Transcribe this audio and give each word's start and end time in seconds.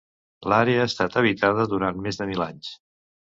L'àrea 0.53 0.79
ha 0.83 0.87
estat 0.91 1.17
habitada 1.21 1.67
durant 1.75 2.01
més 2.07 2.19
de 2.23 2.29
mil 2.31 2.47
anys. 2.49 2.73